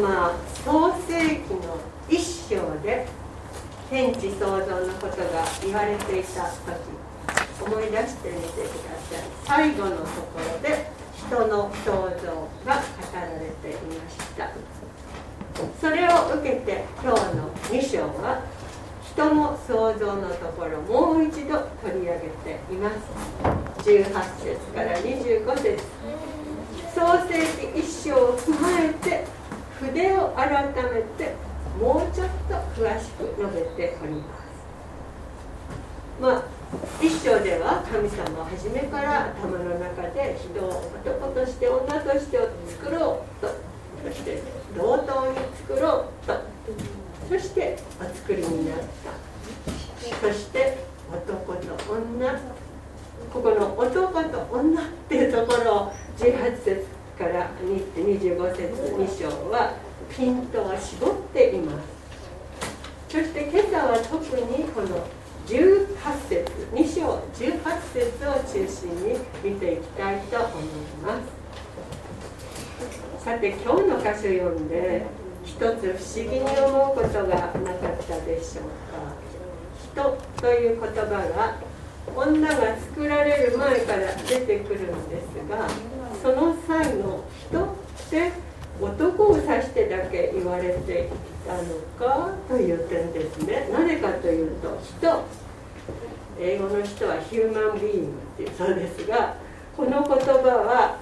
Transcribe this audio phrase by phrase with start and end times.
[0.00, 0.34] 様
[0.64, 1.76] 創世記の
[2.08, 3.06] 一章で
[3.90, 6.88] 天地創造のことが言われていた時
[7.60, 9.24] 思い出してみてください。
[9.44, 12.82] 最後のところで人の創造が語
[13.14, 14.48] られていました。
[15.78, 18.40] それを受けて今日の2章は
[19.04, 22.96] 人の創造のところもう一度取り上げています。
[23.82, 24.04] 18
[24.38, 25.84] 節から25節。
[26.94, 29.39] 創世記1章を踏まえて
[29.80, 31.34] 筆を改めて
[31.80, 34.40] もうちょっと詳しく述べております。
[36.20, 36.60] まあ
[37.02, 40.68] 一章では神様は初めから頭の中で人を
[41.02, 42.38] 男として女として
[42.68, 43.48] 作ろうと。
[44.04, 44.42] そして
[44.76, 46.34] 同等に作ろうと。
[47.28, 50.28] そしてお作りになった。
[50.28, 50.78] そして
[51.10, 52.38] 男と女。
[53.32, 56.86] ここの男と女っていうところを18節
[57.18, 58.62] から25節
[58.96, 59.74] 2章は
[60.16, 61.84] ピントを絞っています
[63.08, 65.06] そして今朝は特にこの
[65.50, 65.86] 18
[66.28, 70.62] 節2章18節を中心に見ていきたいと思い
[71.02, 71.24] ます。
[73.24, 75.06] さて今日の箇所読んで
[75.44, 75.74] 一つ不思
[76.30, 77.42] 議に思うことがな
[77.74, 79.00] かったでしょうか。
[79.92, 81.56] 人という言葉が
[82.14, 85.68] 女が作られる前から出てくるんですが
[86.22, 87.66] その際の人っ
[88.08, 88.30] て
[88.80, 91.08] 男を指してだけ言われてい
[91.46, 91.62] たの
[91.98, 93.68] かという点ですね。
[93.72, 95.24] なぜかというと人。
[96.42, 99.34] 英語の人はヒューマンビーイングっていうそうですが
[99.76, 100.96] この言葉は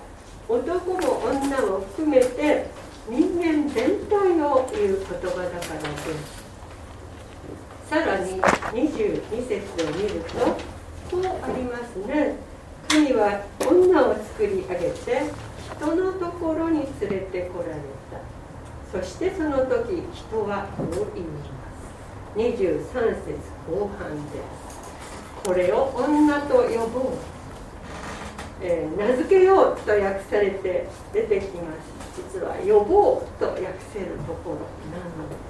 [0.48, 2.66] 男も女も含めて
[3.08, 6.48] 人間全体を言う言葉だからです。
[7.88, 10.36] さらに22節を見ると
[11.10, 12.34] こうありますね
[12.86, 15.22] 神は女を作り上げて
[15.78, 17.74] 人のところに連れてこられ
[18.10, 18.98] た。
[18.98, 22.36] そしてその時人はこう言います。
[22.36, 23.38] 23節
[23.70, 25.44] 後半です。
[25.44, 27.12] これを女と呼ぼう、
[28.60, 31.98] えー、名付けようと訳されて出てきます。
[32.34, 33.62] 実は呼ぼうと訳
[33.92, 34.56] せるところ
[34.90, 35.48] なのです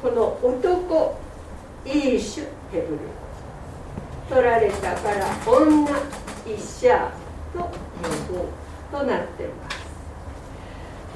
[0.00, 1.18] この男
[1.84, 3.00] イーシュヘブル。
[4.28, 5.90] 取られたから女
[6.46, 7.10] イシャ
[7.52, 7.70] と呼
[8.32, 8.67] ぼう。
[8.90, 9.78] となっています。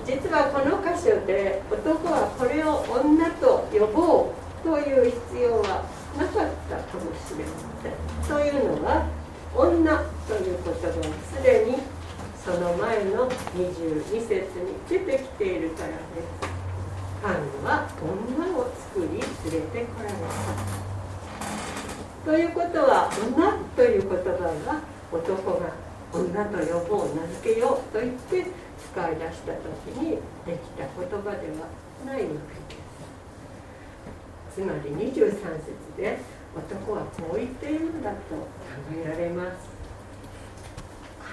[0.04, 5.84] 実はこの箇所で男はこれを女と呼ぼうという必要は
[6.18, 7.52] なかったかもしれま
[7.82, 7.92] せん。
[8.28, 9.06] というのは
[9.54, 10.92] 女という言葉は
[11.30, 11.78] すでに
[12.44, 16.52] その前の22節に出てきているからです。
[17.22, 17.34] 神
[17.64, 20.82] は女を作り連れてこられた。
[22.24, 28.46] ということは女という言葉は男が女と呼ぼう名付けようと言って
[28.92, 30.10] 使い出した時に
[30.44, 31.68] できた言葉では
[32.04, 32.28] ないわ
[32.68, 32.80] けで
[34.54, 36.18] すつまり23節で
[36.54, 38.44] 男はこう言っているんだと考
[38.94, 39.70] えられます。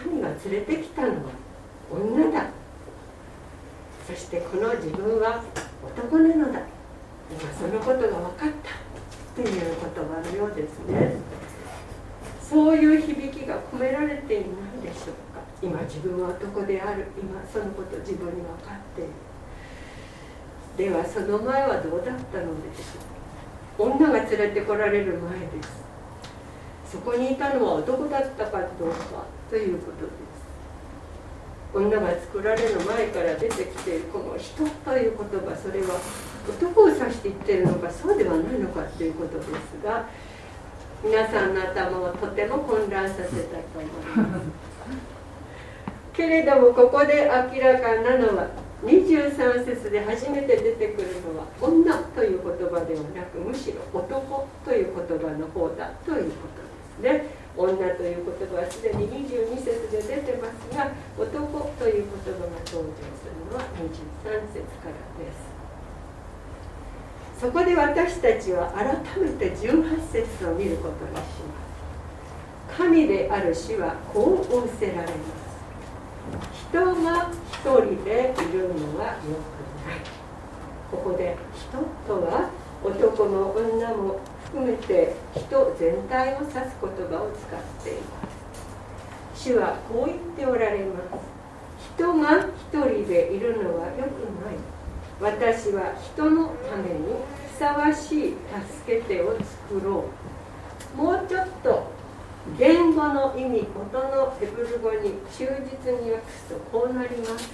[0.04, 1.32] 神が連れてきたのは
[1.92, 2.46] 女だ。
[4.08, 5.44] そしてこの自分は
[5.84, 6.62] 男なのだ。
[7.30, 11.18] 今そのことが分かったという言葉のようですね。
[12.50, 15.40] そういう響きが込められていないでしょうか。
[15.62, 17.06] 今自分は男である。
[17.16, 20.90] 今そのこと自分に分かっている。
[20.90, 23.92] ではその前はどうだったのでしょう。
[23.92, 25.84] 女が連れてこられる前です。
[26.92, 30.40] そこにいたのは男だったかどうかということです。
[31.72, 36.00] 女が作られる前から出てきているこの「人」という言葉それは
[36.50, 39.50] 男を指して言ってるのかそうではないのかということです
[39.86, 40.08] が
[41.02, 43.36] 皆さんの頭をとても混乱させたと
[43.76, 44.46] 思います。
[46.14, 48.48] けれどもここで明らかなのは
[48.84, 56.48] 23節で初めて出てくるのは女という言葉ではなくむしろ男という言葉の方だというこ
[57.00, 57.40] とですね。
[57.56, 63.88] 女という言葉はすでに22節で出てますが男という言葉が登場するのは23
[64.52, 65.49] 節からです。
[67.40, 75.50] そこで私たちは改めて18節を見ることにします神である死はこう仰せられます。
[76.70, 80.20] 人が一人でいるのはよくない。
[80.92, 81.78] ここで人
[82.08, 82.50] とは
[82.84, 88.10] 男も女も含めて人全体を指す言葉を使っていま
[89.36, 94.79] す主はこう言っておられます人が一人でいるのはよくない。
[95.22, 97.14] 私は人のために
[97.54, 98.34] ふさわしい
[98.84, 99.36] 助け手を
[99.70, 100.06] 作ろ
[100.96, 100.98] う。
[100.98, 101.92] もうちょっと
[102.58, 105.46] 言語の意味音のヘブル語に忠
[105.86, 107.52] 実に訳すとこうなります。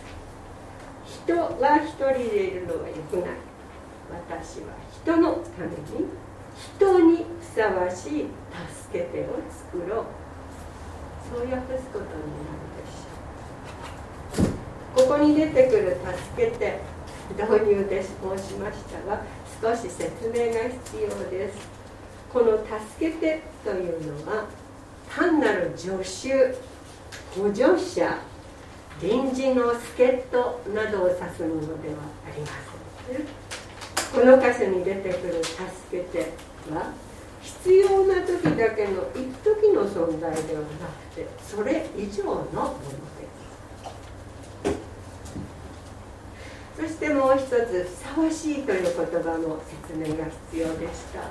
[1.25, 3.29] 人が一人でいるのはよくない。
[4.29, 4.73] 私は
[5.03, 5.69] 人のため
[6.00, 6.06] に
[6.77, 8.27] 人にふさわしい
[8.88, 10.06] 助け手を作ろう。
[11.33, 12.12] そう訳すことに
[12.45, 12.85] なるで
[14.45, 15.07] しょう。
[15.07, 15.97] ここに出てくる
[16.35, 16.94] 助けて。
[17.31, 18.07] 導入で申
[18.38, 19.22] しましたが
[19.62, 21.57] 少し説明が必要です。
[22.31, 24.45] この助けてというのは
[25.10, 26.54] 単なる助手
[27.39, 28.19] 補助者
[29.01, 31.95] 臨時の助っ人などを指すものでは
[32.27, 32.48] ありま
[33.07, 33.25] せん、
[34.12, 35.60] この箇所に出てくる助
[35.92, 36.31] けて
[36.74, 36.94] は
[37.42, 40.68] 必要な時だけの一時の存在ではな
[41.12, 43.44] くてそれ以上のものです。
[46.75, 51.22] そしてもう一つふさわしいという言葉の説明が必要でした。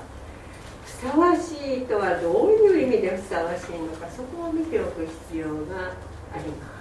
[0.84, 5.92] ふさわしいとはどういう意味でふさわしいのかそこを見ておく必要が
[6.32, 6.74] あります。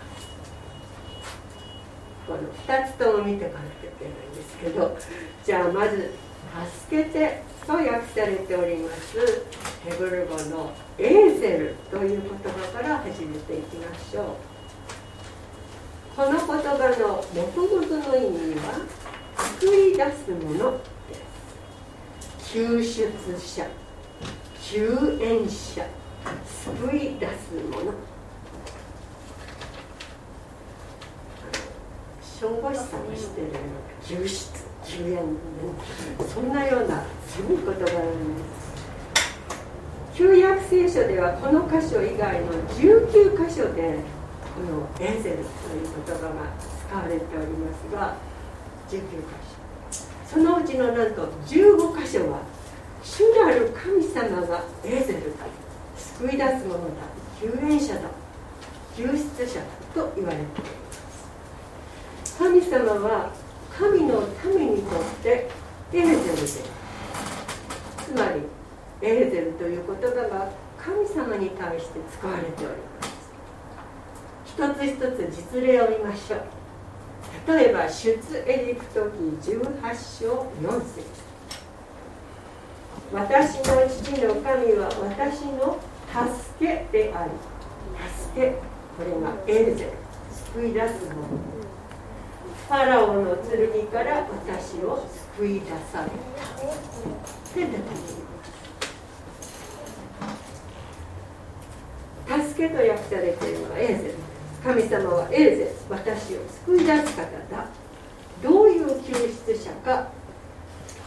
[2.25, 4.98] この2つとも見ていかなきゃいけないんですけど
[5.44, 6.12] じゃあまず
[6.88, 7.89] 「助けて」と訳
[8.21, 9.44] されております
[9.83, 14.52] ヘブル語の「エーゼル」という言葉から始めていきましょう。
[16.15, 16.51] この言葉
[17.00, 18.86] のもともとの意味は
[19.60, 20.80] 救い出すもの
[21.10, 21.15] で
[22.39, 23.65] す救出者
[24.62, 25.83] 救援者
[26.45, 27.94] 救い出すもの
[32.21, 33.48] 消防士さんがしてる
[34.06, 34.51] 救出
[34.86, 35.19] 救援
[36.31, 37.88] そんなようなすごい言葉なんで
[38.62, 38.74] す
[40.13, 43.98] 旧約聖書ではこの箇所以外の19箇所で
[44.61, 46.33] のエーゼルという言葉が
[46.88, 48.15] 使われておりますが
[48.89, 49.25] 19箇
[49.91, 50.03] 所。
[50.29, 52.41] そのうちのなんと15箇所は
[53.03, 55.45] 主なる神様がエーゼルだ
[55.97, 57.03] 救い出すものだ
[57.39, 58.01] 救援者だ
[58.95, 59.11] 救出
[59.47, 62.38] 者だと言われています。
[62.38, 63.31] 神様は
[63.77, 65.50] 神の民にとって
[65.91, 66.61] エーゼルでつ
[68.15, 68.41] まり
[69.01, 72.92] エーゼルという言葉が神様に対して使われております。
[74.55, 75.01] 一つ一つ
[75.55, 76.41] 実例を見ましょう。
[77.51, 78.11] 例えば出
[78.45, 79.17] エジプト記
[79.51, 81.01] 18章4節。
[83.11, 87.31] 私の父の神は私の助けであり。
[88.29, 88.51] 助け。
[88.95, 89.85] これがエーゼ。
[89.85, 89.91] ル
[90.53, 91.23] 救い出すもの。
[92.67, 95.03] ファラオの剣から私を
[95.35, 96.11] 救い出された。
[97.55, 97.97] で出てきま
[102.38, 102.50] す。
[102.50, 104.09] 助けと訳されているのはエーゼ。
[104.09, 104.22] ル
[104.63, 107.24] 神様はエーゼル私を救い出す方
[107.54, 107.68] だ。
[108.42, 109.13] どういう救
[109.45, 110.07] 出者か。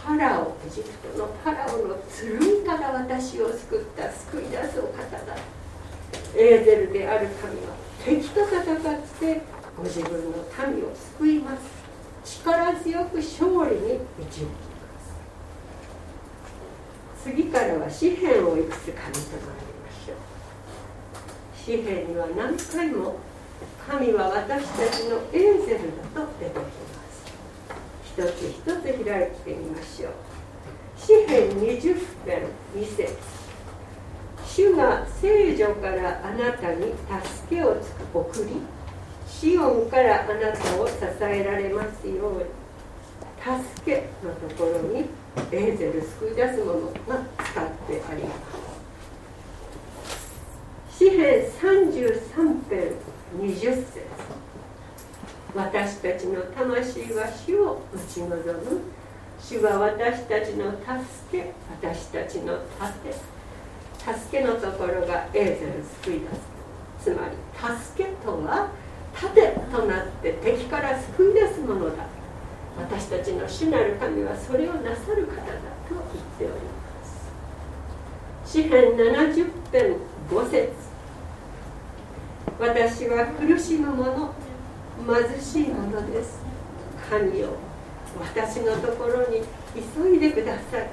[0.05, 5.35] ファラオエジプトのファラオの剣から私を救った救い出すお方だ。
[6.37, 7.73] エーゼルである神は
[8.05, 9.43] 敵と戦って
[9.77, 10.37] ご自分の
[10.71, 12.41] 民を救います。
[12.45, 14.51] 力強く勝利に導きま
[17.25, 17.25] す。
[17.25, 20.17] 次からは詩篇をいくつか見てまいりましょう。
[21.57, 23.17] 詩篇には何回も
[23.89, 26.63] 神は私たちのエーゼルだと出てきま
[27.09, 27.23] す
[28.05, 30.13] 一つ一つ開いてみましょう
[30.99, 31.95] 詩篇20
[32.27, 32.43] 編
[32.75, 33.17] 2節
[34.45, 37.77] 主が聖女からあなたに助けを
[38.13, 38.57] 送り
[39.29, 42.45] シオンからあなたを支えられますように
[43.39, 45.05] 助けのところに
[45.53, 48.35] エーゼル救い出すものが使ってありま
[50.89, 52.95] す詩篇33編
[53.35, 54.03] 20節
[55.55, 58.81] 私たちの魂は主を打ち望む。
[59.41, 63.13] 主は私たちの助け私たちの盾。
[64.19, 66.57] 助けのところがエーゼル救い出す。
[67.05, 67.37] つまり
[67.85, 68.71] 助けとは
[69.15, 72.05] 盾となって敵から救い出すものだ。
[72.79, 75.43] 私たちの主なる神はそれをなさる方だ
[75.89, 76.61] と言っておりま
[78.45, 78.53] す。
[78.53, 79.97] 詩編70編
[80.31, 80.86] 5節。
[82.59, 84.33] 私は苦しむ者
[85.07, 86.41] 貧しいものです。
[87.11, 87.51] 神よ
[88.19, 89.43] 私のところに
[89.95, 90.89] 急いでください。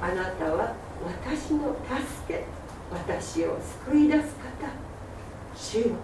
[0.00, 0.74] あなたは
[1.04, 2.44] 私の助け
[2.92, 4.70] 私を救い出す方。
[5.56, 5.96] 主よ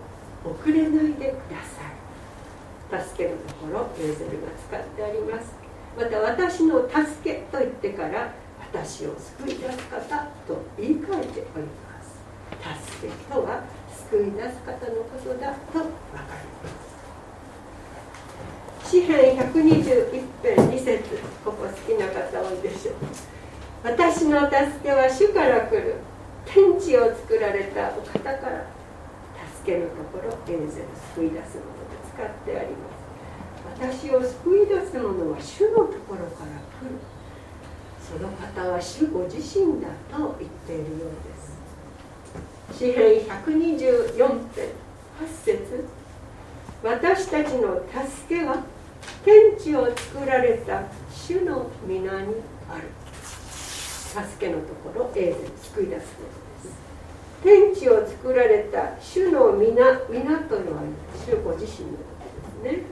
[0.45, 3.05] 遅れないでください。
[3.05, 5.55] 助けのところエーゼルが使ってあります。
[5.97, 8.35] また私の助けと言ってから
[8.73, 12.91] 私を救い出す方と言い換えております。
[12.99, 13.63] 助けとは
[14.11, 16.69] 救い出す方のことだと分かりま
[18.85, 20.11] す詩篇121
[20.43, 21.03] 編2節
[21.45, 22.95] ここ好きな方多いでしょう
[23.83, 25.97] 私の助けは主から来る
[26.47, 28.67] 天地を作られたお方から
[29.63, 33.07] 助けるところエーゼル救い出すもので使ってあります。
[33.79, 36.99] 私を救い出す者は主のところから来る。
[38.01, 41.36] その方は主ご自身だと言っているようです。
[42.73, 44.39] 詩編124.8
[45.45, 45.85] 節。
[46.83, 48.63] 私たちの助けは
[49.25, 52.35] 天地を作られた主の皆に
[52.69, 52.89] ある。
[53.23, 56.29] 助けのところエール救い出すこと
[56.69, 56.77] です。
[57.43, 60.83] 天地を作られた主の皆皆というのは
[61.27, 62.05] 主ご自身のこ
[62.63, 62.85] とですね。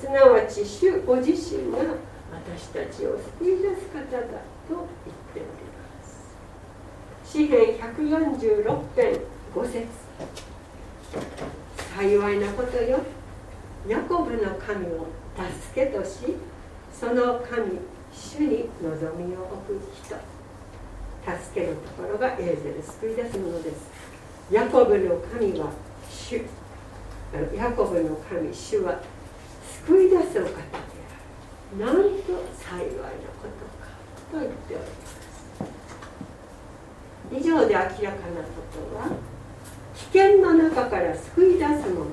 [0.00, 1.78] すなわち主ご自身が
[2.32, 4.86] 私たちを救い出す方だと言っ
[5.32, 5.65] ております。
[7.26, 9.86] 詩編146.5節。
[11.96, 13.00] 幸いなことよ。
[13.88, 15.06] ヤコブの神を
[15.36, 16.36] 助けとし
[16.92, 17.78] その神
[18.12, 20.16] 主に望みを置く人。
[21.26, 23.90] 助けのところがエーゼル救い出すものです。
[24.50, 25.72] ヤコブの神は
[26.08, 26.42] 主。
[27.56, 29.00] ヤコブの神主は
[29.84, 30.52] 救い出すお方で
[31.80, 31.84] ある。
[31.84, 32.00] なんと
[32.54, 33.08] 幸いな
[33.42, 33.90] ことか
[34.30, 35.15] と言っております。
[37.32, 39.10] 以上で明らかなことは
[39.94, 42.06] 危険の中から救い出すもの。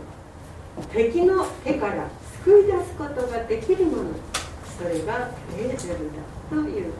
[0.91, 2.09] 敵の手から
[2.43, 4.09] 救い出すことができるもの。
[4.77, 6.97] それがエーゼルだというこ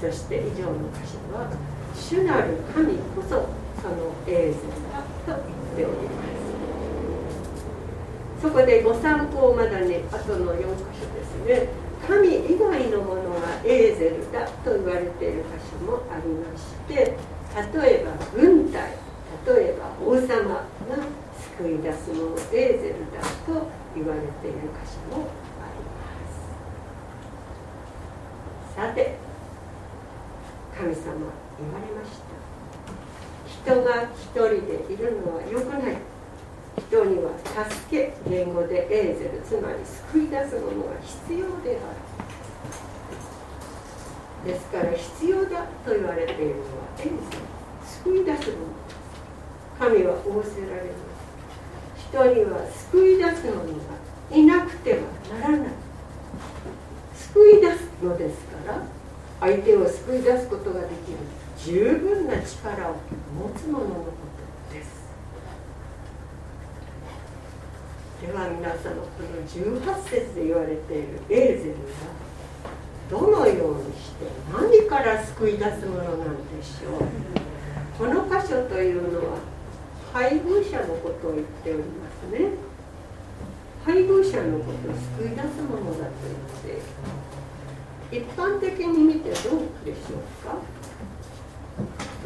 [0.00, 0.16] とです。
[0.18, 1.48] そして以上の箇所は
[1.94, 3.28] 主なる神こそ
[3.80, 4.62] そのエーゼル
[4.92, 6.12] だと言っておりま
[8.40, 8.42] す。
[8.42, 10.64] そこでご参考まだね後の4箇
[11.00, 11.83] 所ですね。
[12.06, 17.16] 神以外のものがエーゼルだと言われている箇所もありまして
[17.72, 18.92] 例えば軍隊
[19.46, 20.64] 例えば王様が
[21.56, 25.28] 救い出すものエーゼルだと言われている箇所も
[25.60, 26.04] ありま
[28.68, 29.16] すさて
[30.76, 31.02] 神様
[31.58, 35.96] 言われました人が一人でいるのは良くない
[36.76, 37.30] 人には
[37.68, 39.78] 助け言語でエーゼルつまり
[40.12, 41.94] 救い出すものが必要であ
[44.46, 46.66] るですから必要だと言われているのは
[46.98, 47.18] エーゼル
[48.04, 48.74] 救い出すもの
[49.78, 51.24] 神は仰せられます
[52.10, 52.58] 人には
[52.90, 53.84] 救い出すのには
[54.30, 54.98] いなくては
[55.40, 55.68] ならない
[57.14, 58.82] 救い出すのですから
[59.40, 61.18] 相手を救い出すことができる
[61.58, 62.96] 十分な力を
[63.36, 64.12] 持つ者のこ
[64.70, 65.03] とです。
[68.24, 71.20] では皆さんこの18節で言われている。
[71.28, 71.80] エーゼルが
[73.10, 77.04] どのようにして何から救い出すものなんでしょう。
[77.98, 79.36] この箇所というのは
[80.14, 81.84] 配偶者のことを言っておりま
[82.24, 82.52] すね。
[83.84, 86.12] 配偶者のことを救い出すものだと
[88.10, 90.56] 言って一般的に見てどうでしょうか。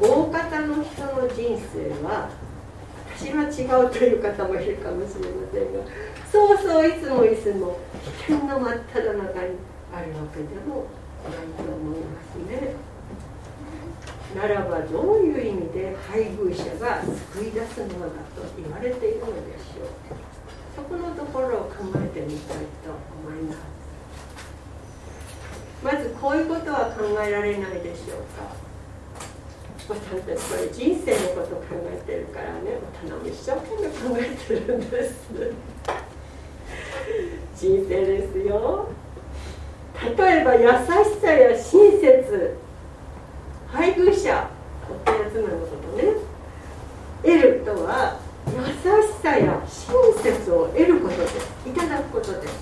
[0.00, 2.30] 大方の人の人生は
[3.18, 5.82] 私は違うという方もいるかもしれませんが
[6.30, 7.80] そうそういつもいつも
[8.26, 9.56] 危険の真っ只中に
[9.92, 10.86] あるわけでも
[11.26, 12.76] ないと思いますね。
[14.36, 17.02] ならばどういう意味で配偶者が
[17.34, 19.88] 救い出すものだと言われているのでしょう
[20.76, 22.92] そこのところを考えてみたいと
[23.26, 23.58] 思います
[25.82, 28.47] まずこういうことは考えられないでしょうか
[29.88, 32.76] 私たちこれ人生のこと考えてるからね。
[33.02, 35.14] 頼む一生懸命考えてるんです。
[37.56, 38.90] 人生ですよ。
[40.14, 42.56] 例えば優しさや親切
[43.68, 44.50] 配偶者
[45.04, 46.12] 夫や妻のことね。
[47.22, 51.34] 得るとは優しさや親切を得ることです。
[51.66, 52.54] いただくことです。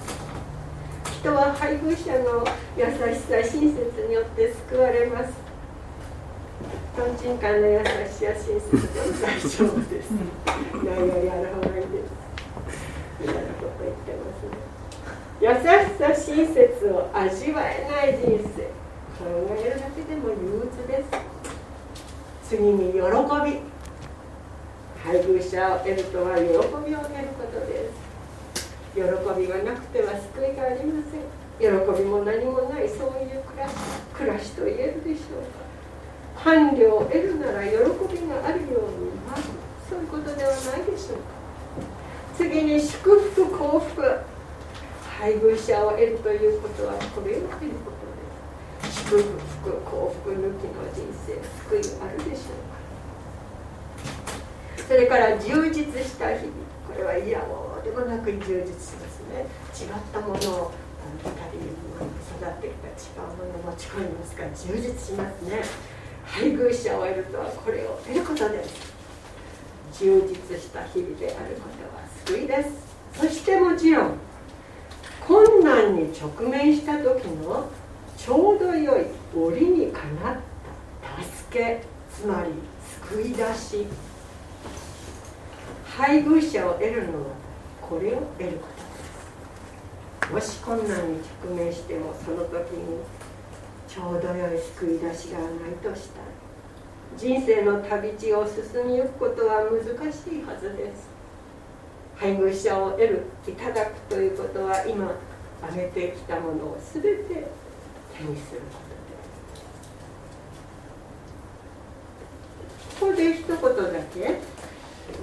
[1.19, 2.47] 人は配偶者の
[2.79, 5.46] 優しさ親切によって救われます。
[6.97, 7.93] とんちんかんの優しさ
[8.33, 8.79] 親切で
[9.21, 10.11] 大丈夫です
[10.73, 12.11] 何よりある方がいいです
[13.21, 14.45] みたいなこと言ってます。
[14.49, 14.57] ね
[15.39, 15.61] 優し
[15.99, 16.57] さ親切
[16.89, 18.73] を味わえない人生
[19.17, 19.25] 考
[19.59, 21.09] えるだけでも憂鬱です。
[22.49, 23.61] 次に喜び。
[25.05, 27.91] 配偶者を得るとは喜びを得ることで
[28.55, 28.67] す。
[28.95, 29.01] 喜
[29.39, 31.21] びがなくては救いがありません。
[31.61, 31.67] 喜
[31.99, 33.75] びも何もないそういう暮らし
[34.15, 35.66] 暮らしと言えるでしょうか。
[36.45, 39.43] 伴侶を得るなら喜びがあるようにまず
[39.89, 41.25] そういうことではないでしょうか。
[42.37, 44.21] 次に祝福幸福。
[45.19, 47.97] 配偶者を得るということはこれを得ること
[49.07, 49.17] 祝
[49.63, 52.61] 福幸福抜きの人生救いあるでしょう
[54.77, 54.85] か。
[54.87, 56.53] それから充実した日々。
[56.87, 59.49] これはいやもうでもなく充実しますね。
[59.73, 61.65] 違ったものを2人
[62.37, 65.65] 育ってきた違うものを持ち込みますから充実しますね。
[66.27, 68.95] 配偶者を得るとはこれを得ることです
[69.99, 72.71] 充実した日々であることは救いです
[73.15, 74.15] そしてもちろん
[75.27, 77.69] 困難に直面した時の
[78.17, 80.37] ちょうど良い折にかなっ
[81.03, 82.51] た助けつまり
[83.09, 83.87] 救い出し。
[85.97, 87.27] 配偶者を得るのは
[87.81, 88.67] これを得るこ
[90.29, 93.01] とですもし困難に直面してもその時に
[93.97, 95.49] ちょうど良い救い出しがない
[95.83, 96.21] とした
[97.17, 101.09] 人生の旅路を進みゆくことは難しいはずです。
[102.15, 105.15] 配偶者を得るいただくということは今
[105.63, 109.07] 挙げてきたものを全て手にすることで
[112.91, 113.01] す。
[113.01, 113.63] ここで一言だ
[114.13, 114.41] け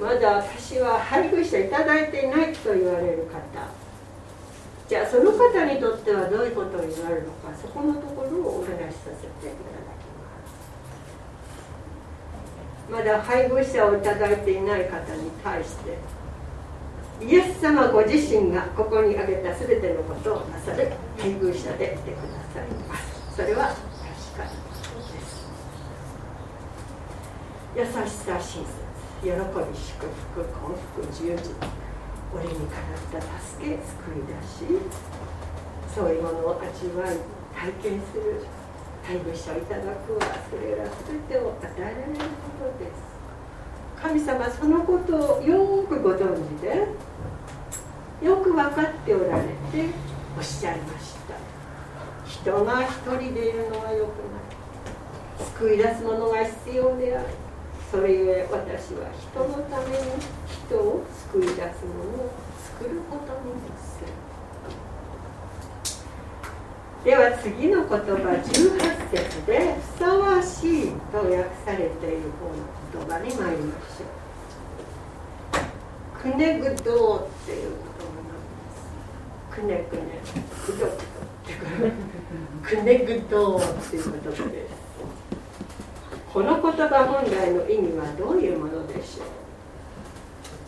[0.01, 3.82] まだ私は配偶者いただいていないと言われる方
[4.87, 10.27] じゃあその方にとってはどういうことになるのかそこのところをお話しさせていただきま
[12.87, 15.97] すまだ配偶者をいただいていない方に対して
[17.21, 22.23] イエス様ご自身がここに挙げた全てのことをなさる配偶者でいてくだ
[22.53, 23.77] さいますそれは確
[24.37, 24.49] かに
[25.13, 25.47] です。
[27.75, 28.83] 優しさ親切
[29.23, 31.82] 喜び祝福幸福充実。
[32.35, 33.77] 俺にかなった助け救
[34.17, 34.79] い出し
[35.93, 37.17] そういうものを味わい
[37.53, 38.45] 体験する。
[39.03, 42.93] 配偶者をいただくはそれら全てを与えられることです。
[44.01, 46.87] 神様そのことをよくご存知で
[48.25, 49.49] よく分かっておられて
[50.37, 51.35] おっしゃいました。
[52.25, 54.39] 人が一人でいるのはよくな
[55.45, 55.49] い。
[55.53, 57.27] 救い出すものが必要である。
[57.93, 59.97] それゆえ私は人のために
[60.65, 62.33] 人を救い出すのを
[62.79, 64.07] 作ることにする
[67.05, 68.01] では次の言葉
[68.41, 74.05] 18節で「ふさわしい」と訳されている方の言葉に参りましょ
[76.17, 76.33] う。
[76.33, 77.73] くねぐどうっていう
[79.51, 80.01] くねくね
[80.65, 80.89] くどくどっ
[81.45, 81.53] て
[82.75, 84.82] くねぐどうっていう言葉です。
[86.33, 89.25] この言葉本来の意味はどういうものでしょう？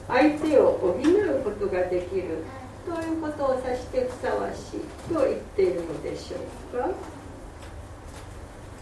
[0.07, 2.43] 相手を補うことができる
[2.85, 6.37] ということを指してふさわしいと言っているのでしょ
[6.71, 6.89] うか、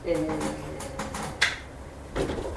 [0.06, 0.30] えー、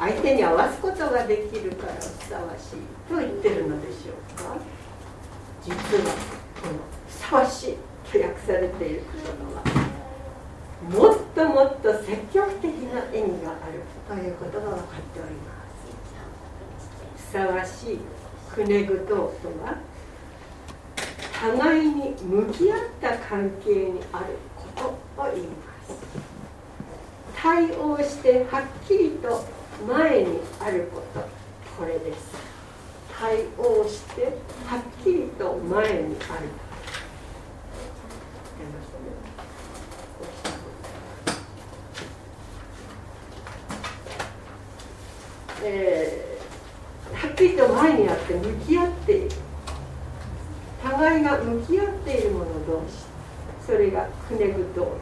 [0.01, 2.77] 相手に合わすことができるからふさわしい
[3.09, 4.57] と言ってるのでしょうか？
[5.63, 5.79] 実は
[6.61, 7.77] このふさわしい
[8.13, 9.23] と訳されている言
[9.55, 9.61] 葉。
[9.61, 9.63] は
[10.91, 13.83] もっともっと積極的な意味がある。
[14.09, 15.53] ということが分かっておりま
[17.19, 17.99] すふさわしい
[18.55, 19.15] くねぐとと
[19.65, 19.77] は。
[21.39, 24.25] 互いに向き合った関係にある
[24.57, 25.55] ことを言いま
[25.87, 25.93] す。
[27.37, 29.45] 対応してはっきりと
[29.87, 31.21] 前にあること。
[31.79, 32.35] これです。
[33.19, 34.23] 対応して
[34.67, 36.49] はっきりと前にある
[45.69, 46.39] え、
[47.13, 49.31] はっきりと前にあって向き合っている
[50.83, 53.07] 互いが向き合っている者同士
[53.67, 54.99] それがくねぐと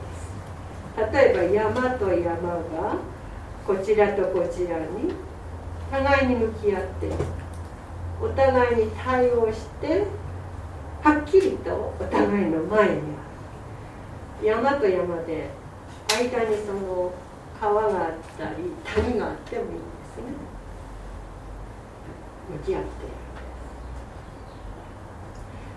[0.97, 2.97] です例えば山と山が
[3.67, 5.13] こちらとこちらに
[5.91, 7.11] 互いに向き合って
[8.23, 10.07] お互いに対応して
[11.03, 12.97] はっきりとお互いの前にあ
[14.41, 15.51] る山と山で
[16.09, 17.13] 間にその
[17.61, 19.94] 川があったり谷があってもいい。
[22.51, 23.15] 向き合っている。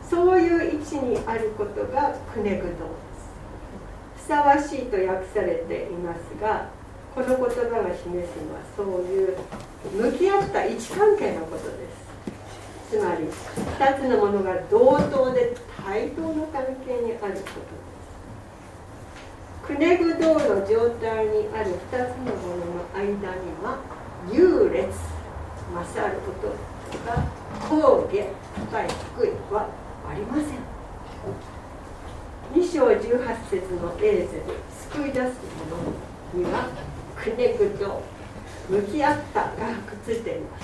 [0.09, 2.79] そういう位置にあることがくねぐどです。
[4.23, 6.69] ふさわしいと訳されていますが
[7.13, 7.49] この言葉が
[7.95, 8.13] 示すの
[8.53, 9.37] はそういう
[9.93, 11.75] 向き合った位置関係のことです。
[12.89, 15.53] つまり2つのものが同等で
[15.85, 17.43] 対等の関係にあることです。
[19.67, 23.11] くねぐ道の状態にある2つのものの間に
[23.61, 23.77] は
[24.31, 25.16] 優劣。
[25.79, 26.47] 勝ること
[27.05, 27.27] が
[27.69, 28.25] 高下
[28.71, 28.87] 高い
[29.17, 29.69] 低いは
[30.09, 30.45] ありません。
[32.53, 34.43] 2章18節のエーゼル
[34.91, 36.69] 救い出すものには
[37.15, 38.01] くねくと
[38.69, 39.49] 向き合ったが
[39.85, 40.63] くっついています。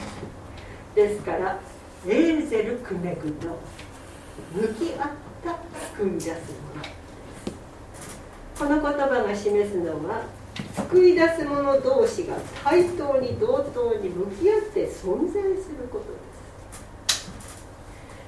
[0.95, 1.59] ですから
[2.07, 3.59] エーゼルくねくと
[4.53, 5.09] 向き合っ
[5.43, 5.59] た
[5.97, 6.29] 救い出す
[8.59, 10.23] ものこの言葉が示すのは
[10.75, 16.17] 救い出す者同士が対等に同等に向き合って存在することで
[17.09, 17.31] す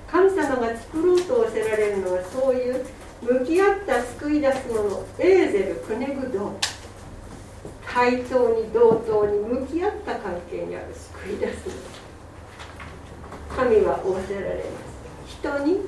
[0.07, 2.85] 神様が作ろうとおせられるのはそういう
[3.21, 6.57] 向き合った救い出す者エーゼルクネグド
[7.85, 12.05] 対等に同等に向き合った関係にある救い出す者
[13.55, 14.95] 神は仰せられます。
[15.27, 15.79] 人に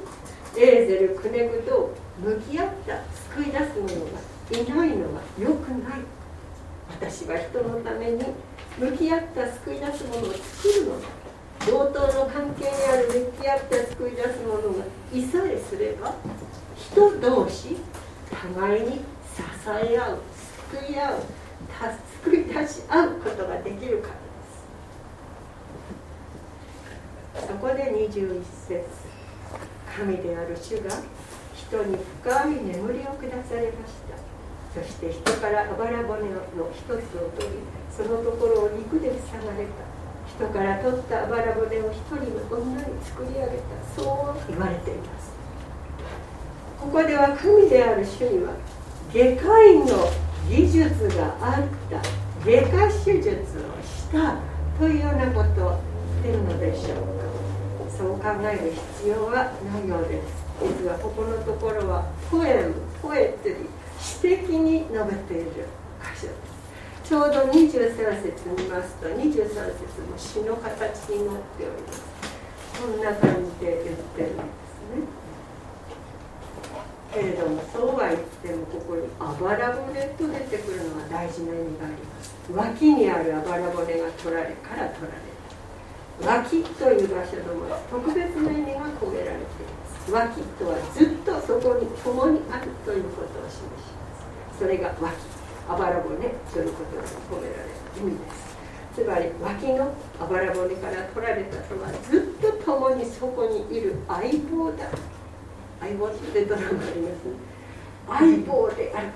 [0.57, 1.93] エーゼルクネグド
[2.23, 3.03] 向き合った
[3.35, 5.99] 救い出す者がいないのは良くない
[6.99, 8.23] 私は人のために
[8.77, 11.01] 向き合った救い出す者を作るの。
[11.01, 11.07] だ
[11.65, 16.15] 同等の関係にある向き合った救い出す者がいさえすれば
[16.75, 17.77] 人同士
[18.29, 19.01] 互いに支
[19.67, 20.19] え合う
[20.71, 21.19] 救い合う
[22.23, 24.13] 救い出し合うことができるから
[27.39, 27.47] です。
[27.47, 28.83] そこで21節。
[29.97, 30.91] 神である主が
[31.55, 34.26] 人に深い眠りを下されました。
[34.77, 36.37] そして人からあばら骨の
[36.69, 39.87] 一つを取りそのところを肉で塞がれた。
[40.27, 43.63] 人から取ったあばら骨を一人の女に作り上げた。
[43.95, 45.33] そう言われています。
[46.79, 48.53] ここでは神である主には
[49.11, 49.85] 外科医の
[50.47, 51.97] 技術があった。
[52.45, 53.33] 外科手術を
[53.81, 54.37] した
[54.77, 55.81] というようなことを
[56.23, 57.97] 言ってるのでしょうか。
[57.97, 60.45] そう考える必要はないようです。
[60.61, 63.86] 実はここのところはポエムポエトリー。
[63.99, 65.51] 詩的に述べている
[66.01, 66.57] 箇所です。
[67.03, 72.01] ちょうど23節見ますと23節も詩の形になっております。
[72.81, 75.07] こんな感じで言ってるんですね。
[77.13, 82.35] けれどもそうは言ってもここにあばら骨と出てくるのは大事な意味があります。
[82.53, 89.76] 脇にあるあばら骨が取られから取られた脇という場所のも特別な意味が込められていま
[90.11, 94.57] 脇とはずっとそこに共にあるということを示します。
[94.59, 95.13] それが脇
[95.69, 98.57] あばら骨ということに込められる意味です
[98.95, 104.87] つまり脇のあばら骨から取られたとはずっと共にそこにいる相棒だ
[105.81, 106.91] 相棒ってドラマあります。
[106.95, 107.11] ね
[108.07, 109.13] 相棒であるこ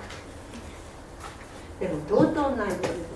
[1.79, 3.11] とでも同等の相棒です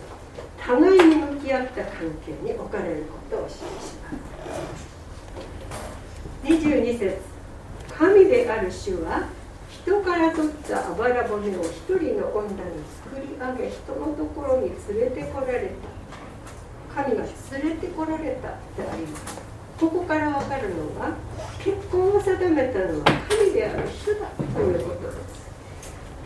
[0.57, 1.91] 互いに向き合った関
[2.25, 4.95] 係に置かれることを示します。
[6.43, 7.35] 22節。
[7.97, 9.27] 神である主は
[9.69, 17.01] 人から取ったあばら骨を一人の女に作り上げ人のところに連れてこられた。
[17.03, 18.49] 神が連れてこられた
[18.81, 19.41] であります。
[19.79, 21.15] ここから分かるのは
[21.60, 25.45] 結婚を定めたのは神である主だということです。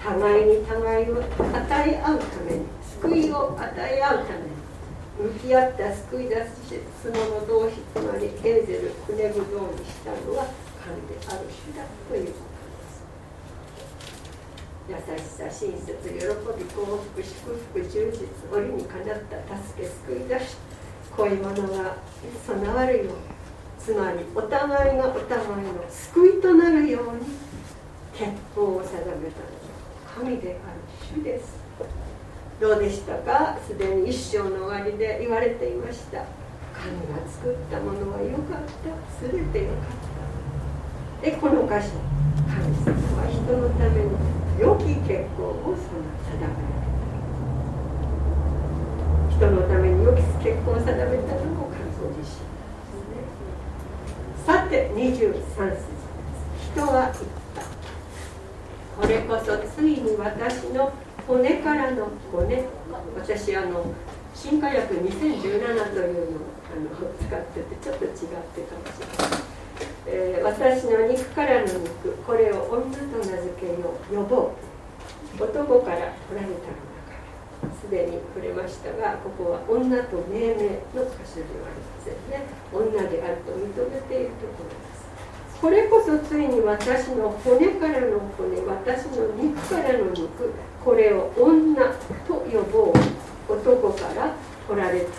[0.03, 2.65] 互いに互いを与え合うために
[3.01, 10.47] 救いを与え合うために向き合った救い出す者同士つまりエーゼルクネグドにしたのは
[10.89, 12.39] 神である主だというこ
[14.89, 20.57] とです優しさ親切喜び幸福祝福充実折にかなった助け救い出し
[21.15, 21.97] こういうものが
[22.47, 23.11] 備わるように
[23.79, 25.89] つまりお互いがお互いの。
[25.89, 27.21] 救いとなるように
[28.13, 29.13] 結婚を定めたの。
[29.15, 29.59] は
[30.15, 31.53] 神である主です
[32.59, 36.25] どうでしたかすでに一生の終わりで言われていました
[36.73, 40.08] 神が作ったものは良かった全て良かった
[41.21, 41.99] でこの箇所
[42.47, 44.09] 神様は人のために
[44.59, 46.53] 良き結婚を定められ
[49.29, 52.49] た人のために良き結婚を定めたのも神ご自身
[54.45, 55.99] さて23節。
[56.73, 57.61] 人は言った
[59.01, 60.91] これこそついに私の
[61.27, 62.63] 骨からの骨。
[63.15, 63.85] 私あの
[64.33, 69.48] 新化薬2017というのをあの使っててちょっと違ってかもしれない、
[70.05, 74.15] えー、私の肉からの肉これを女と名付けよう。
[74.15, 74.53] 呼ぼ
[75.39, 77.15] う男から取られたのだか
[77.63, 77.89] らす。
[77.89, 80.53] でに触れましたがここは女と命名
[80.95, 84.99] の箇所ではありますですね女であると認めているところです。
[85.61, 91.93] これこそついに私の骨からの骨私の肉からの肉これを女
[92.27, 92.93] と呼ぼう。
[93.49, 94.35] 男から
[94.67, 95.15] 取られたのだ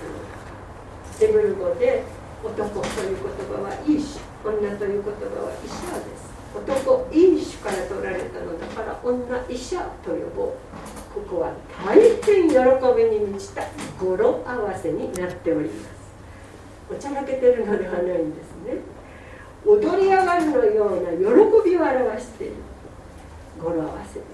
[1.19, 2.05] ヘブル語で
[2.45, 10.81] 男という言葉はいいし女という言葉は医者です男いい種から取られたのだから女医者と呼ぼう
[11.15, 11.53] ここは
[11.85, 12.55] 大変喜
[12.97, 13.63] びに満ちた
[13.99, 16.01] 語呂合わせになっております。
[16.91, 18.79] おちゃらけてるのではないんですね。
[19.67, 21.19] 踊り上がるのような喜
[21.69, 22.55] びを表している
[23.61, 24.27] 語呂合わせで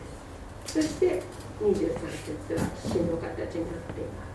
[0.66, 0.74] す。
[0.74, 1.22] そして
[1.62, 4.26] 23節は死の形になっていま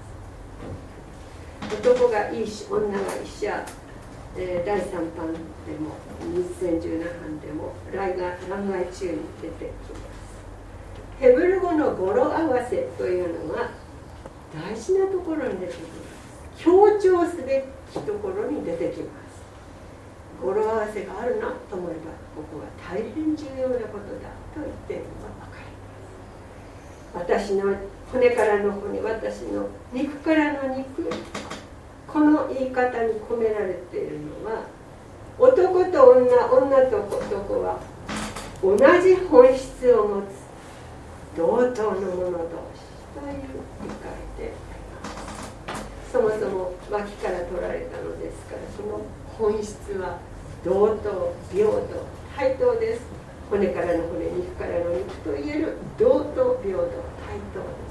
[1.69, 1.75] す。
[1.79, 3.63] 男がいいし女が医者、
[4.37, 5.39] えー、第3版で
[5.77, 10.21] も2017版でも来が欄外中に出てきます。
[11.19, 13.71] ヘブル語の語呂合わせというのは
[14.53, 15.87] 大事なところに出てきま
[16.57, 16.63] す。
[16.63, 19.41] 強調すべきところに出てきます。
[20.41, 21.99] 語呂合わせがあるなと思えば
[22.35, 25.59] ここは大変重要なことだと言っているのが分か
[27.13, 27.51] ります。
[27.51, 27.75] 私の
[28.11, 31.09] 骨からの骨私の肉からの肉
[32.11, 34.63] この言い方に込められているのは
[35.39, 37.79] 男と女女と男は
[38.61, 40.25] 同じ本質を持つ
[41.37, 42.45] 同等の者同
[42.75, 42.83] 士
[43.15, 43.41] という
[43.83, 44.53] 理解で
[46.11, 49.01] そもそも脇から取られたのですからその
[49.37, 50.19] 本質は
[50.63, 51.81] 同等平等
[52.35, 53.01] 対等です。
[53.49, 56.87] 骨からの骨肉からの肉といえる同等平等
[57.27, 57.67] 対等で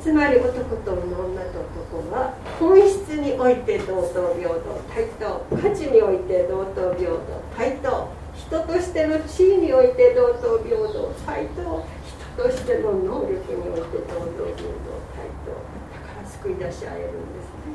[0.00, 1.02] つまり男と女
[1.52, 1.60] と
[1.94, 4.60] 男は本質において同等平等
[4.92, 14.96] 対等価値において同等平等対等人としての地位において同等平等対等人としての能力において同等平等。
[15.16, 15.56] 対等
[15.90, 17.72] だから救い出し合えるんですね。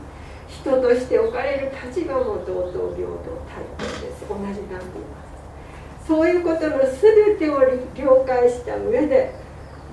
[0.47, 4.29] 人として置かれる立場も同等平等対等です。
[4.29, 6.07] 同じ段にいます。
[6.07, 9.34] そういうことの全てを了解した上で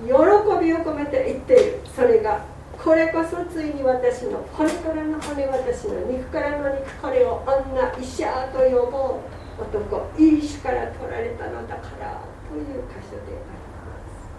[0.06, 2.44] 喜びを込めて言っているそれが
[2.78, 9.20] これこそついに私の骨からの骨私の肉からの肉これを女医者と呼ぼ
[9.58, 14.30] う男いい種から取られたのだからという箇所であります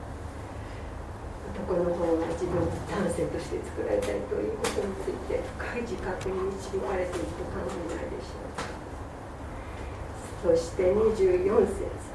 [1.59, 8.79] 男の方が自分男性として作られたいということについて深い自覚に導かれていると考えないでしょうか
[10.39, 12.09] そして24節。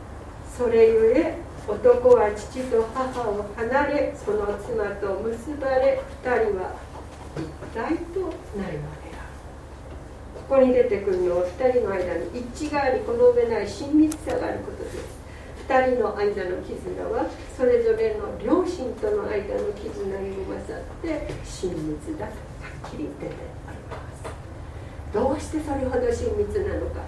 [0.57, 6.77] それゆえ男は父と母を離れその妻と結ばれ2人は
[7.37, 7.41] 一
[7.75, 9.33] 体となるのである。
[10.49, 15.25] ここに出てくるのは2人の間に一致がありこの上ない親密さがあることです。
[15.67, 23.33] 2人の間の絆はそれぞれの両親との間の絆にも勝って親密だとはっきり出て
[23.67, 24.29] あります。
[25.15, 27.01] どうしてそれほど親密なのか。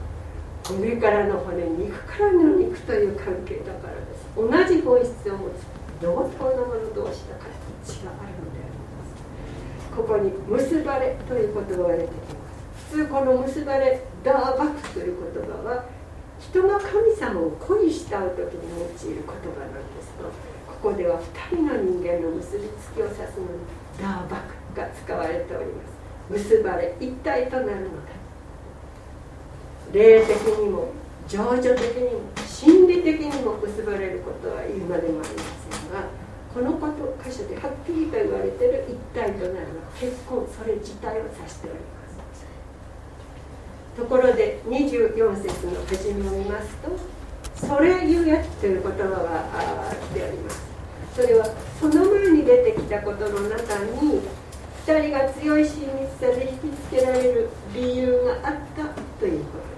[0.66, 4.15] 上からの骨肉からの肉という関係だからです。
[4.37, 5.64] 同じ本質を持つ
[6.01, 12.90] 同等の者同士だから血があるのでありますここに結ばれという言葉が出てきます。
[12.90, 15.85] 普通この結ばれダーバクという言葉は
[16.38, 20.12] 人が神様を恋したう時に用いる言葉なんです。
[20.20, 20.29] が
[20.68, 21.18] ここでは
[21.51, 23.64] 2人の人間の結びつきを指すのに
[23.99, 25.96] ダーバクが使われております。
[26.29, 28.12] 結ばれ一体となるのだ
[29.92, 30.88] 霊的にも。
[31.27, 32.20] 情緒的にも。
[32.57, 36.09] 心理的にも結ばれることは言うまでもありませんが
[36.55, 42.47] このこと箇所ではっきりと言われてる一体となるのは結婚それ自体を指しております。
[43.95, 46.97] ところで24節の始めを見ますと
[47.61, 50.62] 「それゆえ」という言葉があっております。
[51.14, 51.47] それは
[51.79, 54.23] その前に出てきたことの中に
[54.87, 59.59] 2人が強い親密さで引きつけられる理由があったということ。
[59.61, 59.76] です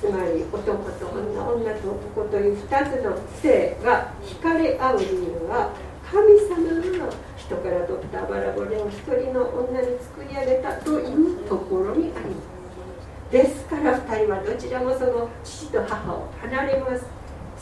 [0.00, 5.72] つまり男と女女と男という2つの性が惹かれ合う理由は
[6.10, 17.04] 神様が人から取ったバラ骨を一人の女に作り上げたというところにありますですから2人はどちらもその父と母を離れます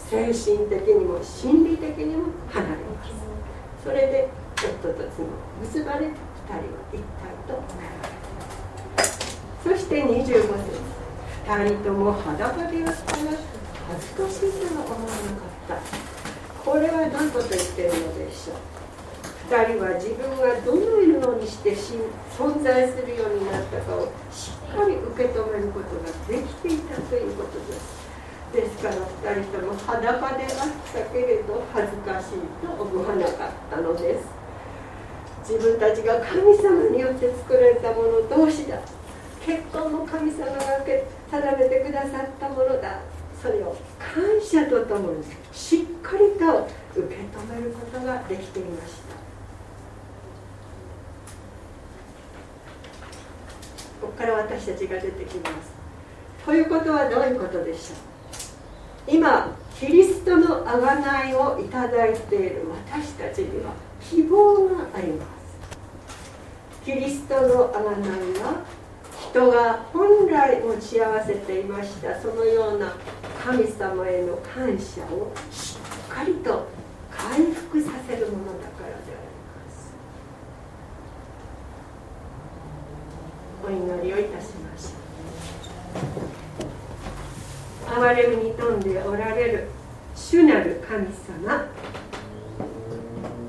[0.09, 3.11] 精神的にも心理的にも離れます。
[3.83, 5.27] それで夫と妻
[5.63, 6.61] 結ばれ2人は
[6.93, 7.03] 一体
[7.47, 9.07] となる
[9.63, 10.96] そして25節。
[11.47, 13.31] 2人とも裸であったら
[13.87, 15.79] 恥ずかしいとは思わなかった。
[16.59, 18.59] これは何と言ってるのでしょう。
[19.47, 27.95] 2人は自分がどのようにして存在するようになったかをしっかり受け止めることができていたということです。
[28.51, 28.97] ですから
[29.39, 34.27] 2人とも裸であったけれど恥ずかしいと思わなかったのです。
[35.47, 38.83] 自分たちが神様によって作られたもの同士だ
[39.47, 40.59] 結婚も神様が
[41.31, 42.99] 定めてくださったものだ。
[43.41, 49.15] それを感謝とともにしっかりと受け止めることができていました。
[54.01, 55.71] ここから私たちが出てきます。
[56.45, 57.95] ということはどういうことでしょ
[59.13, 59.15] う？
[59.15, 65.29] 今キリストの贖いをいただいている私たちには希望があります。
[66.85, 68.65] キリストの贖いは
[69.37, 72.95] 人が本来持ち合わせていましたそのような
[73.45, 76.67] 神様への感謝をしっかりと
[77.11, 79.93] 回復させるものだからであります。
[83.67, 89.69] お祈りをいたしましょう憐れみに富んでおられる
[90.15, 91.69] 主なる神様。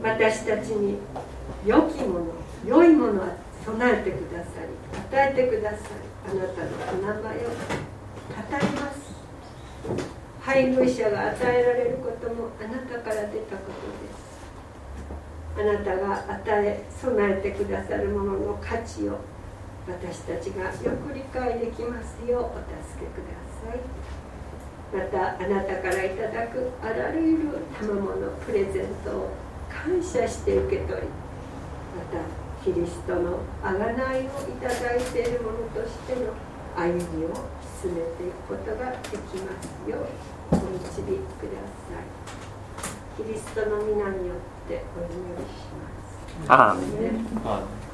[0.04, 0.98] 私たちに
[1.66, 2.26] 良きもの
[2.66, 7.50] 良いものを備えてくださり与えてくださりあなたのお名前を。
[8.28, 9.16] 語ります。
[10.42, 14.40] 配偶者が与えられることもあなたから出たことです。
[15.58, 19.20] あなたが与え備えてくださるものの価値を
[19.88, 23.80] 私たちがよく理解できますようお助けください。
[24.94, 27.40] またあなたからいただくあらゆる
[27.78, 29.32] 賜物プレゼントを
[29.70, 36.34] 感謝して受け取りまたキリストの贖いをいただいているものとしての
[36.76, 37.32] 歩みを
[37.82, 40.04] 進めていくことができますよう
[40.52, 43.24] お導きください。
[43.24, 45.88] キリストの皆によってお祈りしま
[46.44, 46.52] す。
[46.52, 47.87] アーメン